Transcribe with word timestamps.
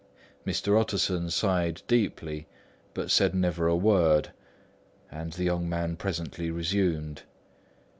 Mr. 0.47 0.81
Utterson 0.81 1.29
sighed 1.29 1.83
deeply 1.87 2.47
but 2.95 3.11
said 3.11 3.35
never 3.35 3.67
a 3.67 3.75
word; 3.75 4.31
and 5.11 5.33
the 5.33 5.43
young 5.43 5.69
man 5.69 5.95
presently 5.95 6.49
resumed. 6.49 7.21